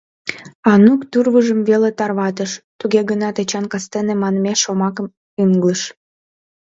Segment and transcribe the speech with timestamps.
[0.71, 5.05] Анук тӱрвыжым веле тарватыш, туге гынат Эчан «кастене» манме шомакым
[5.41, 5.81] ыҥлыш...